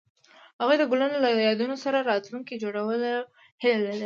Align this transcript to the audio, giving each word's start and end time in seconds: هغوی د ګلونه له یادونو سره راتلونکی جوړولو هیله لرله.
هغوی 0.59 0.77
د 0.79 0.83
ګلونه 0.91 1.17
له 1.23 1.29
یادونو 1.47 1.75
سره 1.83 2.07
راتلونکی 2.11 2.61
جوړولو 2.63 3.11
هیله 3.63 3.79
لرله. 3.85 3.99